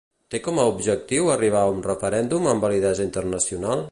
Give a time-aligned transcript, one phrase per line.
[0.35, 3.89] Té com a objectiu arribar a un referèndum amb validesa internacional?